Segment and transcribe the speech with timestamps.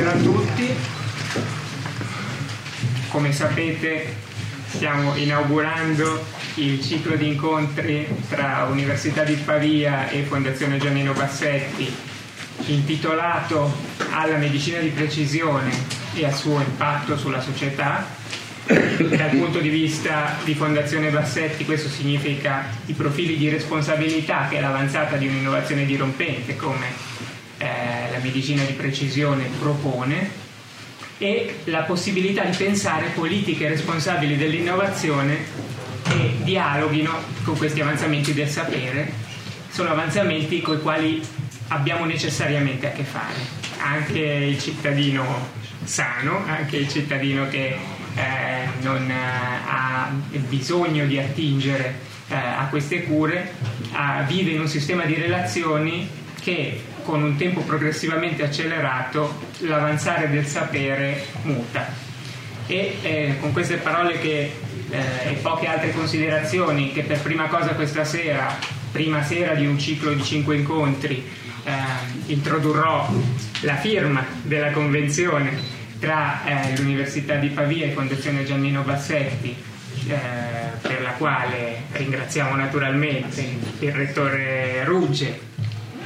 [0.00, 0.74] Buonasera a tutti.
[3.08, 4.14] Come sapete
[4.68, 6.24] stiamo inaugurando
[6.54, 11.94] il ciclo di incontri tra Università di Pavia e Fondazione Giannino Bassetti
[12.68, 13.70] intitolato
[14.10, 15.70] alla medicina di precisione
[16.14, 18.06] e al suo impatto sulla società.
[18.64, 24.60] Dal punto di vista di Fondazione Bassetti questo significa i profili di responsabilità che è
[24.62, 27.18] l'avanzata di un'innovazione dirompente come
[27.60, 30.48] eh, la medicina di precisione propone
[31.18, 35.36] e la possibilità di pensare politiche responsabili dell'innovazione
[36.02, 37.12] che dialoghino
[37.44, 39.12] con questi avanzamenti del sapere.
[39.70, 41.22] Sono avanzamenti con i quali
[41.68, 43.38] abbiamo necessariamente a che fare.
[43.82, 45.48] Anche il cittadino
[45.84, 47.76] sano, anche il cittadino che
[48.14, 50.10] eh, non ha
[50.48, 51.98] bisogno di attingere
[52.28, 53.52] eh, a queste cure,
[53.92, 56.08] eh, vive in un sistema di relazioni
[56.40, 61.92] che con un tempo progressivamente accelerato l'avanzare del sapere muta.
[62.66, 64.52] E eh, con queste parole che,
[64.90, 68.56] eh, e poche altre considerazioni che per prima cosa questa sera,
[68.92, 71.28] prima sera di un ciclo di cinque incontri,
[71.64, 71.72] eh,
[72.26, 73.12] introdurrò
[73.62, 79.54] la firma della convenzione tra eh, l'Università di Pavia e Fondazione Giannino Bassetti
[80.08, 80.16] eh,
[80.80, 83.44] per la quale ringraziamo naturalmente
[83.80, 85.48] il rettore Rugge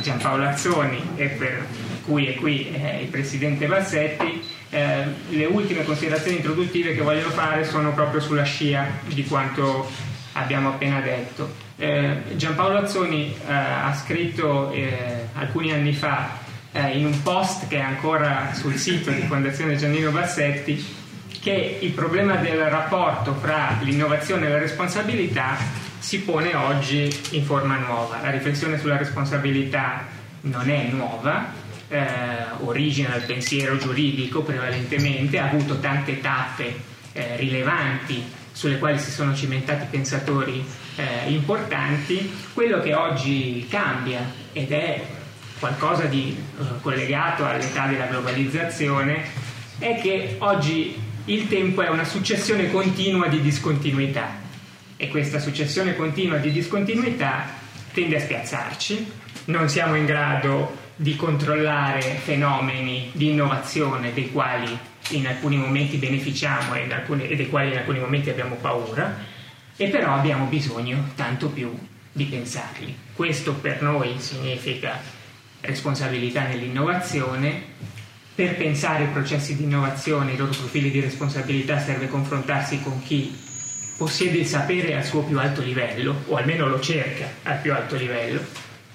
[0.05, 1.67] Giampaolo Azzoni e per
[2.05, 7.65] cui è qui eh, il presidente Bassetti, eh, le ultime considerazioni introduttive che voglio fare
[7.65, 9.91] sono proprio sulla scia di quanto
[10.33, 11.55] abbiamo appena detto.
[11.77, 16.39] Eh, Giampaolo Azzoni eh, ha scritto eh, alcuni anni fa
[16.73, 21.03] eh, in un post che è ancora sul sito di Fondazione Giannino Bassetti
[21.41, 25.57] che il problema del rapporto fra l'innovazione e la responsabilità
[26.05, 28.21] si pone oggi in forma nuova.
[28.21, 30.05] La riflessione sulla responsabilità
[30.43, 31.51] non è nuova,
[31.89, 32.05] eh,
[32.59, 36.77] origina dal pensiero giuridico prevalentemente, ha avuto tante tappe
[37.13, 38.23] eh, rilevanti
[38.53, 40.63] sulle quali si sono cimentati pensatori
[40.97, 42.31] eh, importanti.
[42.53, 45.03] Quello che oggi cambia ed è
[45.59, 49.25] qualcosa di eh, collegato all'età della globalizzazione
[49.79, 54.43] è che oggi il tempo è una successione continua di discontinuità
[54.97, 57.47] e questa successione continua di discontinuità
[57.93, 59.13] tende a spiazzarci,
[59.47, 64.79] non siamo in grado di controllare fenomeni di innovazione dei quali
[65.11, 69.33] in alcuni momenti beneficiamo e, alcuni, e dei quali in alcuni momenti abbiamo paura,
[69.77, 71.77] e però abbiamo bisogno tanto più
[72.13, 72.97] di pensarli.
[73.15, 75.01] Questo per noi significa
[75.61, 77.73] responsabilità nell'innovazione.
[78.35, 83.37] Per pensare i processi di innovazione, i loro profili di responsabilità serve confrontarsi con chi
[83.97, 87.97] possiede il sapere al suo più alto livello, o almeno lo cerca al più alto
[87.97, 88.41] livello.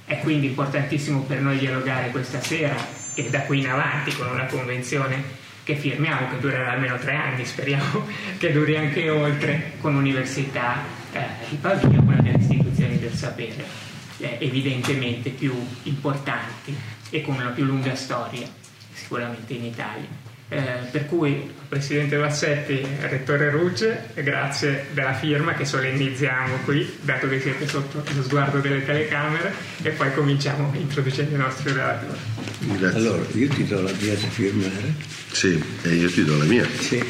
[0.06, 2.76] È quindi importantissimo per noi dialogare questa sera
[3.16, 7.46] e da qui in avanti con una convenzione che firmiamo, che durerà almeno tre anni,
[7.46, 8.08] speriamo
[8.40, 10.84] che duri anche oltre, con l'Università
[11.14, 13.88] eh, di Pavia, una delle istituzioni del sapere
[14.20, 16.76] eh, evidentemente più importanti
[17.10, 18.48] e con una più lunga storia,
[18.94, 20.29] sicuramente in Italia.
[20.52, 27.40] Eh, per cui Presidente Bassetti, Rettore Rugge, grazie della firma che solennizziamo qui, dato che
[27.40, 32.20] siete sotto lo sguardo delle telecamere, e poi cominciamo introducendo i nostri relatori.
[32.62, 32.98] Grazie.
[32.98, 34.96] Allora, io ti do la mia da firmare.
[35.32, 36.68] Sì, e io ti do la mia.
[36.80, 37.04] Sì.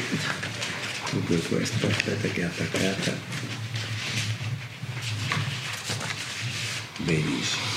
[1.12, 3.16] Dunque questa, aspetta che è attaccata.
[6.98, 7.68] Benissimo.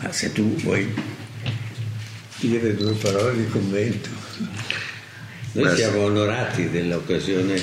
[0.00, 0.92] Ma se tu vuoi
[2.40, 4.08] dire due parole di commento.
[5.52, 7.62] Noi siamo onorati dell'occasione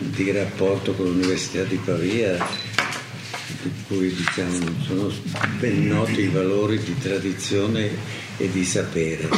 [0.00, 2.36] di rapporto con l'Università di Pavia,
[3.62, 5.10] di cui diciamo, sono
[5.58, 7.88] ben noti i valori di tradizione
[8.36, 9.30] e di sapere.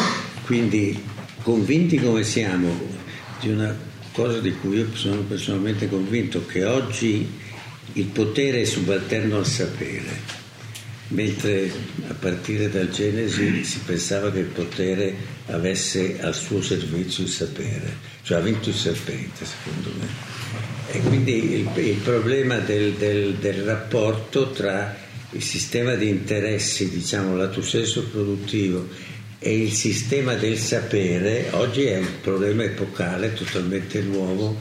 [0.44, 1.00] Quindi
[1.42, 2.76] convinti come siamo
[3.38, 3.72] di una
[4.10, 7.24] cosa di cui io sono personalmente convinto, che oggi
[7.92, 10.37] il potere è subalterno al sapere
[11.08, 11.70] mentre
[12.08, 15.14] a partire dal Genesi si pensava che il potere
[15.46, 20.06] avesse al suo servizio il sapere, cioè ha vinto il serpente secondo me.
[20.90, 24.96] E quindi il, il problema del, del, del, rapporto tra
[25.32, 28.88] il sistema di interessi, diciamo lato senso produttivo,
[29.38, 34.60] e il sistema del sapere oggi è un problema epocale totalmente nuovo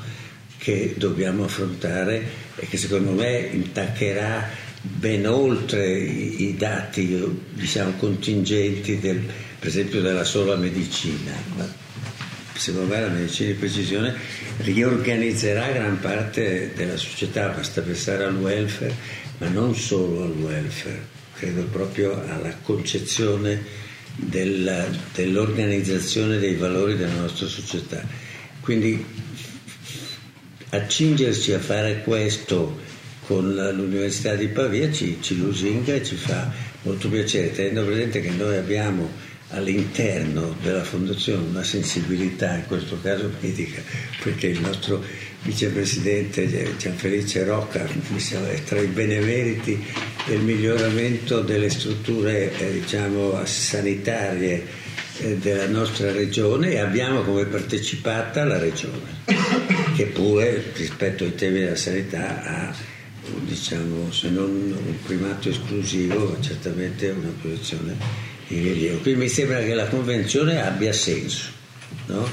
[0.58, 7.18] che dobbiamo affrontare e che secondo me intaccherà ben oltre i, dati
[7.54, 9.20] diciamo, contingenti del,
[9.60, 11.32] per esempio della sola medicina.
[12.54, 14.16] secondo me la medicina di precisione
[14.58, 18.94] riorganizzerà gran parte della società, basta pensare al welfare,
[19.40, 23.86] ma non solo al welfare, credo proprio alla concezione
[24.16, 28.04] della, dell'organizzazione dei valori della nostra società.
[28.62, 29.06] Quindi
[30.70, 32.86] accingerci a fare questo
[33.28, 36.50] con l'Università di Pavia ci, ci lusinga e ci fa
[36.84, 43.30] molto piacere, tenendo presente che noi abbiamo all'interno della fondazione una sensibilità, in questo caso
[43.42, 43.82] medica,
[44.24, 45.04] perché il nostro
[45.42, 49.86] vicepresidente Gianfelice Rocca è tra i benemeriti
[50.26, 54.66] del miglioramento delle strutture eh, diciamo, sanitarie
[55.20, 59.22] eh, della nostra regione e abbiamo come partecipata la regione,
[59.98, 62.96] che pure rispetto ai temi della sanità ha
[63.46, 67.96] diciamo, se non un primato esclusivo, certamente una posizione
[68.50, 69.00] in rilievo.
[69.00, 71.50] Quindi mi sembra che la convenzione abbia senso,
[72.08, 72.28] no?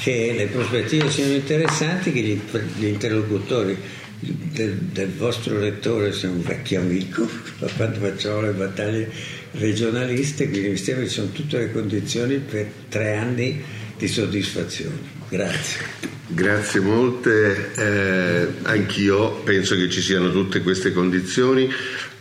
[0.00, 2.40] che le prospettive siano interessanti, che gli,
[2.78, 3.76] gli interlocutori
[4.20, 7.28] del, del, vostro lettore sia un vecchio amico,
[7.76, 9.10] quando facciamo le battaglie
[9.52, 13.62] regionaliste, quindi mi sembra che ci sono tutte le condizioni per tre anni
[13.96, 15.14] di soddisfazione.
[15.28, 16.14] Grazie.
[16.28, 21.72] Grazie molte, eh, anch'io penso che ci siano tutte queste condizioni,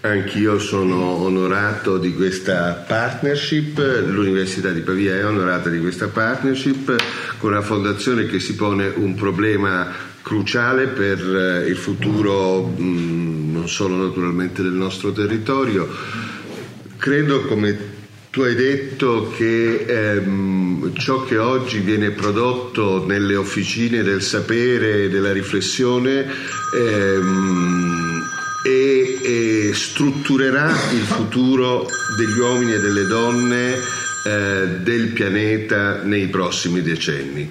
[0.02, 6.96] anch'io sono onorato di questa partnership, l'Università di Pavia è onorata di questa partnership
[7.40, 13.68] con una fondazione che si pone un problema cruciale per eh, il futuro mh, non
[13.68, 15.90] solo naturalmente del nostro territorio.
[16.98, 17.95] Credo come
[18.36, 25.10] tu hai detto che ehm, ciò che oggi viene prodotto nelle officine del sapere e
[25.10, 26.26] della riflessione
[26.78, 28.22] ehm,
[28.66, 31.88] e, e strutturerà il futuro
[32.18, 33.74] degli uomini e delle donne
[34.26, 37.50] eh, del pianeta nei prossimi decenni.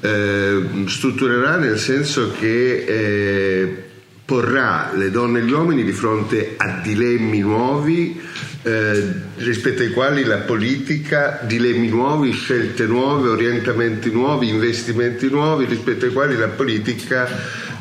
[0.00, 3.84] Eh, strutturerà nel senso che eh,
[4.24, 8.20] porrà le donne e gli uomini di fronte a dilemmi nuovi
[8.64, 16.06] eh, rispetto ai quali la politica, dilemmi nuovi, scelte nuove, orientamenti nuovi, investimenti nuovi, rispetto
[16.06, 17.28] ai quali la politica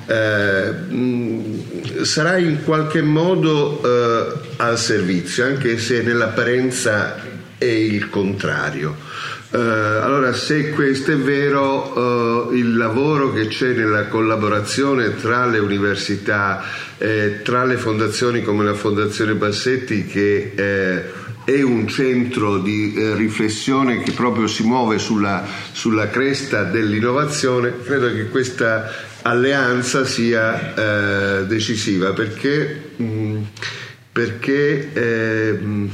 [0.05, 0.73] eh,
[2.01, 7.15] sarà in qualche modo eh, al servizio, anche se nell'apparenza
[7.57, 8.97] è il contrario.
[9.53, 9.57] Uh,
[10.01, 16.63] allora, se questo è vero, uh, il lavoro che c'è nella collaborazione tra le università,
[16.97, 21.03] eh, tra le fondazioni come la Fondazione Bassetti, che eh,
[21.43, 28.11] è un centro di eh, riflessione che proprio si muove sulla, sulla, cresta dell'innovazione, credo
[28.11, 28.91] che questa
[29.21, 30.73] alleanza sia
[31.41, 33.41] eh, decisiva perché, mh, mm,
[34.11, 34.89] perché
[35.61, 35.89] mh, eh,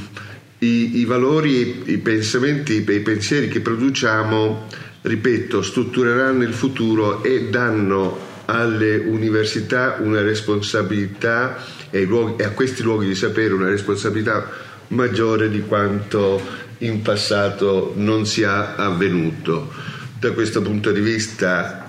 [0.60, 4.66] i, i valori, i pensamenti, i pensieri che produciamo,
[5.02, 11.56] ripeto, struttureranno il futuro e danno alle università una responsabilità
[11.90, 14.48] e, luoghi, e, a questi luoghi di sapere una responsabilità
[14.88, 16.40] maggiore di quanto
[16.78, 19.72] in passato non sia avvenuto.
[20.18, 21.88] Da questo punto di vista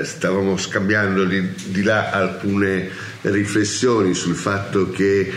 [0.00, 2.88] eh, stavamo scambiando di, di là alcune
[3.20, 5.32] riflessioni sul fatto che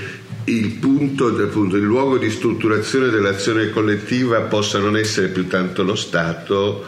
[0.48, 5.96] il punto, appunto, il luogo di strutturazione dell'azione collettiva possa non essere più tanto lo
[5.96, 6.86] Stato,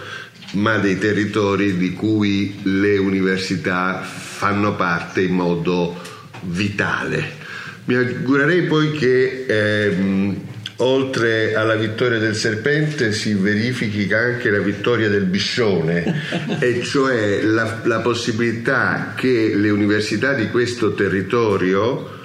[0.53, 5.97] ma dei territori di cui le università fanno parte in modo
[6.43, 7.37] vitale.
[7.85, 10.37] Mi augurerei poi che ehm,
[10.77, 16.23] oltre alla vittoria del serpente si verifichi anche la vittoria del biscione,
[16.59, 22.18] e cioè la, la possibilità che le università di questo territorio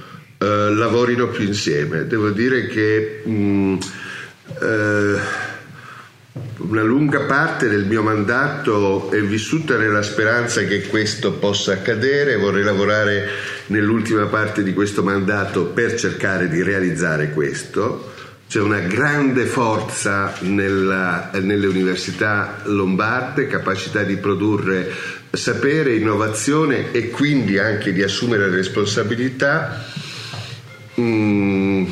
[0.44, 2.06] eh, lavorino più insieme.
[2.06, 3.76] Devo dire che mh, mm,
[4.60, 5.18] eh,
[6.56, 12.62] una lunga parte del mio mandato è vissuta nella speranza che questo possa accadere, vorrei
[12.62, 13.28] lavorare
[13.68, 18.12] nell'ultima parte di questo mandato per cercare di realizzare questo.
[18.46, 24.92] C'è una grande forza nella, nelle università lombarde, capacità di produrre
[25.30, 29.86] sapere, innovazione e quindi anche di assumere responsabilità
[31.00, 31.86] Mm,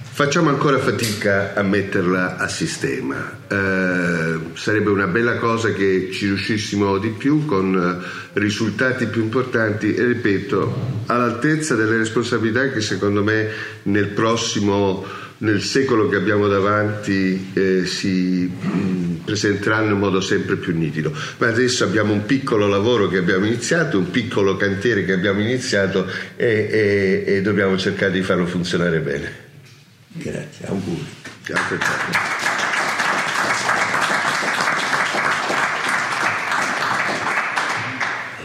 [0.00, 3.36] facciamo ancora fatica a metterla a sistema.
[3.46, 9.94] Eh, sarebbe una bella cosa che ci riuscissimo di più con eh, risultati più importanti
[9.94, 13.46] e ripeto, all'altezza delle responsabilità che secondo me
[13.82, 15.04] nel prossimo
[15.44, 21.12] nel secolo che abbiamo davanti eh, si mm, presenteranno in modo sempre più nitido.
[21.36, 26.06] Ma adesso abbiamo un piccolo lavoro che abbiamo iniziato, un piccolo cantiere che abbiamo iniziato
[26.36, 29.42] e, e, e dobbiamo cercare di farlo funzionare bene.
[30.12, 31.06] Grazie, auguri.
[31.44, 31.78] Grazie.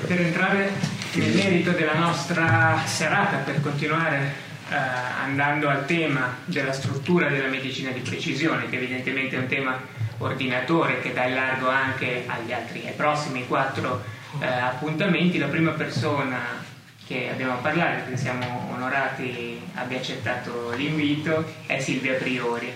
[0.06, 0.72] Per entrare
[1.13, 7.91] nel merito della nostra serata, per continuare eh, andando al tema della struttura della medicina
[7.91, 9.79] di precisione, che evidentemente è un tema
[10.19, 14.03] ordinatore che dà il largo anche agli altri, ai prossimi quattro
[14.39, 16.39] eh, appuntamenti, la prima persona
[17.07, 22.71] che abbiamo a parlare, perché siamo onorati abbia accettato l'invito, è Silvia Priori.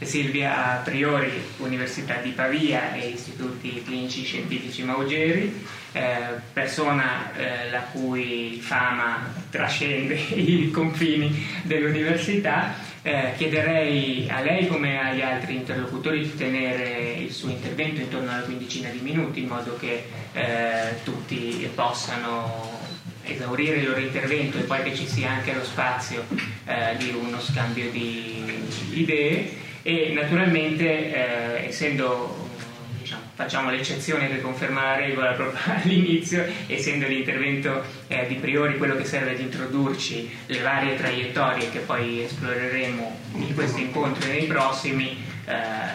[0.00, 8.58] Silvia Priori, Università di Pavia e Istituti Clinici Scientifici Maugeri, eh, persona eh, la cui
[8.60, 12.92] fama trascende i confini dell'università.
[13.02, 18.44] Eh, chiederei a lei come agli altri interlocutori di tenere il suo intervento intorno alla
[18.44, 22.80] quindicina di minuti in modo che eh, tutti possano
[23.22, 26.24] esaurire il loro intervento e poi che ci sia anche lo spazio
[26.64, 28.42] eh, di uno scambio di
[28.92, 32.48] idee e naturalmente eh, essendo
[32.98, 38.96] diciamo, facciamo l'eccezione che conferma la regola proprio all'inizio, essendo l'intervento eh, di priori quello
[38.96, 44.46] che serve ad introdurci le varie traiettorie che poi esploreremo in questo incontro e nei
[44.46, 45.54] prossimi, eh,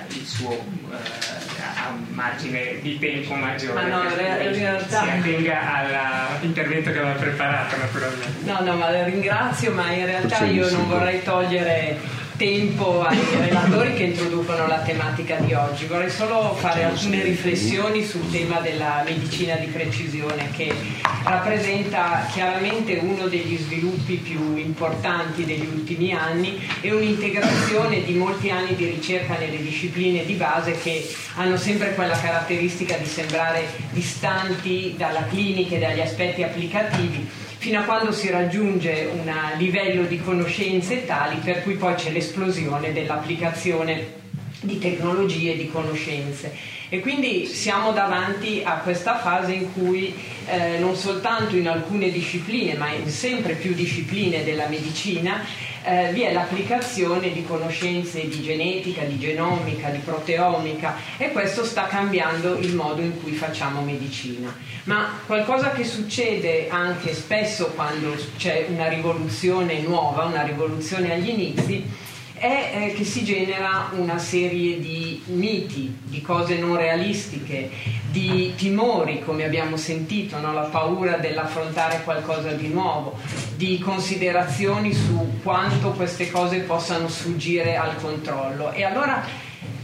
[0.09, 3.73] il suo eh, ha un margine di tempo maggiore.
[3.73, 5.01] Ma no, in realtà...
[5.01, 8.45] Si attenga all'intervento che aveva preparato naturalmente.
[8.45, 11.97] No, no, ma ringrazio, ma in realtà io non vorrei togliere
[12.39, 15.85] tempo ai relatori che introducono la tematica di oggi.
[15.87, 20.73] Vorrei solo fare alcune riflessioni sul tema della medicina di precisione che
[21.25, 28.73] rappresenta chiaramente uno degli sviluppi più importanti degli ultimi anni e un'integrazione di molti anni
[28.73, 35.25] di ricerca nelle discipline di base che hanno sempre quella caratteristica di sembrare distanti dalla
[35.25, 41.41] clinica e dagli aspetti applicativi fino a quando si raggiunge un livello di conoscenze tali
[41.43, 44.28] per cui poi c'è l'esplosione dell'applicazione
[44.61, 46.53] di tecnologie di conoscenze.
[46.89, 50.13] E quindi siamo davanti a questa fase in cui
[50.47, 55.43] eh, non soltanto in alcune discipline, ma in sempre più discipline della medicina,
[55.83, 61.87] eh, vi è l'applicazione di conoscenze di genetica, di genomica, di proteomica e questo sta
[61.87, 64.53] cambiando il modo in cui facciamo medicina.
[64.85, 71.85] Ma qualcosa che succede anche spesso quando c'è una rivoluzione nuova, una rivoluzione agli inizi,
[72.39, 77.69] è eh, che si genera una serie di miti, di cose non realistiche,
[78.09, 80.53] di timori, come abbiamo sentito, no?
[80.53, 83.17] la paura dell'affrontare qualcosa di nuovo,
[83.55, 88.71] di considerazioni su quanto queste cose possano sfuggire al controllo.
[88.71, 89.23] E allora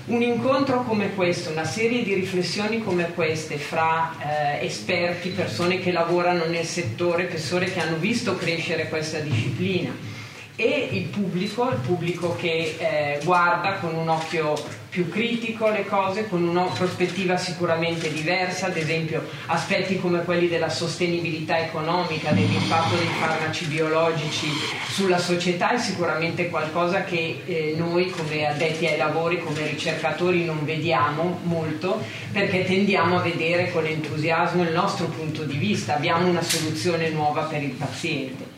[0.05, 4.13] un incontro come questo, una serie di riflessioni come queste fra
[4.59, 10.13] eh, esperti, persone che lavorano nel settore, persone che hanno visto crescere questa disciplina,
[10.55, 16.29] e il pubblico, il pubblico che eh, guarda con un occhio più critico le cose,
[16.29, 23.09] con una prospettiva sicuramente diversa, ad esempio aspetti come quelli della sostenibilità economica, dell'impatto dei
[23.19, 24.47] farmaci biologici
[24.87, 30.63] sulla società è sicuramente qualcosa che eh, noi come addetti ai lavori, come ricercatori non
[30.63, 36.41] vediamo molto perché tendiamo a vedere con entusiasmo il nostro punto di vista, abbiamo una
[36.41, 38.54] soluzione nuova per il paziente.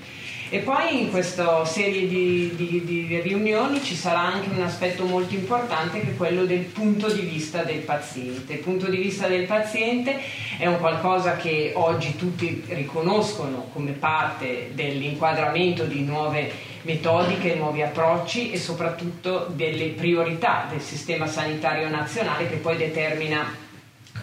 [0.50, 5.34] E poi in questa serie di, di, di, riunioni ci sarà anche un aspetto molto
[5.34, 8.54] importante che è quello del punto di vista del paziente.
[8.54, 10.18] Il punto di vista del paziente
[10.58, 16.50] è un qualcosa che oggi tutti riconoscono come parte dell'inquadramento di nuove
[16.84, 23.54] metodiche, nuovi approcci e soprattutto delle priorità del sistema sanitario nazionale che poi determina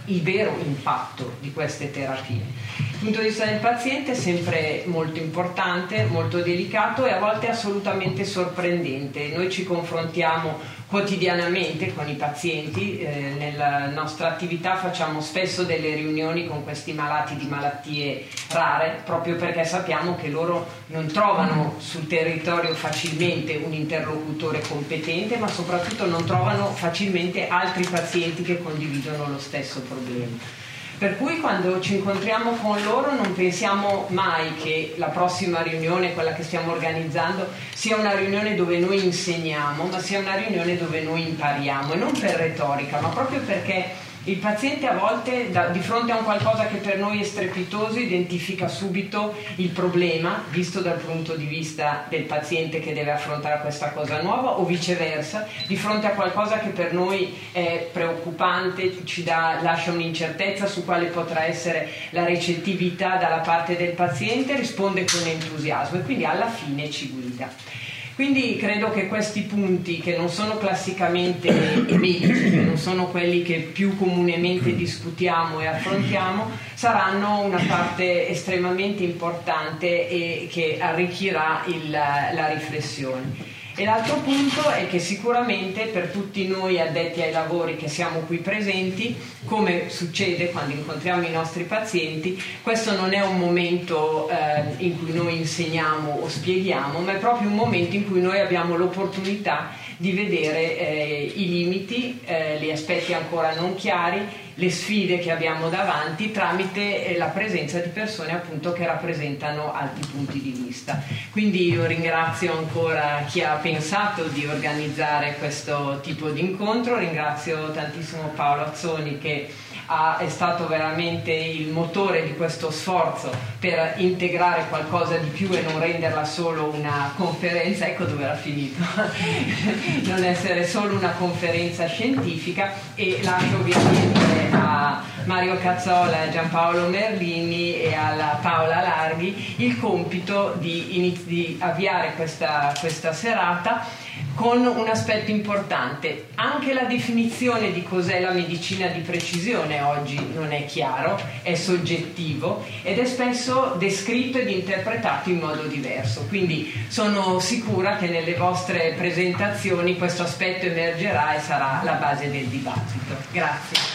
[0.07, 2.84] il vero impatto di queste terapie.
[3.05, 7.51] Il punto di vista del paziente è sempre molto importante, molto delicato e a volte
[7.51, 9.29] assolutamente sorprendente.
[9.29, 16.47] Noi ci confrontiamo quotidianamente con i pazienti, eh, nella nostra attività facciamo spesso delle riunioni
[16.47, 22.73] con questi malati di malattie rare proprio perché sappiamo che loro non trovano sul territorio
[22.73, 29.83] facilmente un interlocutore competente ma soprattutto non trovano facilmente altri pazienti che condividono lo stesso
[29.83, 30.64] problema.
[30.97, 36.33] Per cui quando ci incontriamo con loro non pensiamo mai che la prossima riunione, quella
[36.33, 41.29] che stiamo organizzando, sia una riunione dove noi insegniamo, ma sia una riunione dove noi
[41.29, 46.13] impariamo e non per retorica, ma proprio perché il paziente a volte da, di fronte
[46.13, 51.35] a un qualcosa che per noi è strepitoso identifica subito il problema visto dal punto
[51.35, 56.11] di vista del paziente che deve affrontare questa cosa nuova o viceversa, di fronte a
[56.11, 62.25] qualcosa che per noi è preoccupante, ci dà, lascia un'incertezza su quale potrà essere la
[62.25, 67.83] recettività dalla parte del paziente, risponde con entusiasmo e quindi alla fine ci guida.
[68.15, 71.51] Quindi credo che questi punti, che non sono classicamente
[71.99, 79.03] medici, che non sono quelli che più comunemente discutiamo e affrontiamo, saranno una parte estremamente
[79.03, 83.63] importante e che arricchirà il, la riflessione.
[83.77, 88.37] E l'altro punto è che sicuramente per tutti noi addetti ai lavori che siamo qui
[88.37, 89.17] presenti,
[89.47, 95.13] come succede quando incontriamo i nostri pazienti, questo non è un momento eh, in cui
[95.13, 100.13] noi insegniamo o spieghiamo, ma è proprio un momento in cui noi abbiamo l'opportunità di
[100.13, 106.31] vedere eh, i limiti, eh, gli aspetti ancora non chiari le sfide che abbiamo davanti
[106.31, 111.03] tramite eh, la presenza di persone appunto che rappresentano altri punti di vista.
[111.31, 118.29] Quindi io ringrazio ancora chi ha pensato di organizzare questo tipo di incontro, ringrazio tantissimo
[118.35, 119.49] Paolo Azzoni che
[119.87, 125.63] ha, è stato veramente il motore di questo sforzo per integrare qualcosa di più e
[125.63, 128.83] non renderla solo una conferenza, ecco dove era finito,
[130.05, 132.73] non essere solo una conferenza scientifica.
[132.95, 140.55] E lascio ovviamente a Mario Cazzola, a Giampaolo Merlini e alla Paola Larghi il compito
[140.59, 143.87] di, iniz- di avviare questa, questa serata
[144.35, 146.29] con un aspetto importante.
[146.35, 152.65] Anche la definizione di cos'è la medicina di precisione oggi non è chiaro, è soggettivo
[152.83, 156.27] ed è spesso descritto ed interpretato in modo diverso.
[156.29, 162.47] Quindi sono sicura che nelle vostre presentazioni questo aspetto emergerà e sarà la base del
[162.47, 163.15] dibattito.
[163.31, 163.94] Grazie.